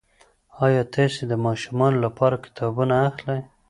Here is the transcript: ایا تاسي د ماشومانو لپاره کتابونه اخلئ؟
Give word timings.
ایا 0.65 0.83
تاسي 0.95 1.23
د 1.31 1.33
ماشومانو 1.45 1.97
لپاره 2.05 2.35
کتابونه 2.45 2.93
اخلئ؟ 3.09 3.39